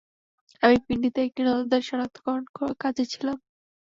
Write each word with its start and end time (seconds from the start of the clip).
আমি 0.63 0.77
পিন্ডিতে 0.85 1.19
একটি 1.23 1.41
নজরদারি 1.43 1.83
সনাক্তকরণ 1.89 2.43
কাজে 2.81 3.05
ছিলাম। 3.13 3.37